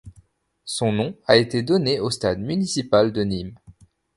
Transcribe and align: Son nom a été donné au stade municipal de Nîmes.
Son 0.65 0.91
nom 0.93 1.15
a 1.27 1.37
été 1.37 1.61
donné 1.61 1.99
au 1.99 2.09
stade 2.09 2.39
municipal 2.39 3.11
de 3.13 3.21
Nîmes. 3.23 3.59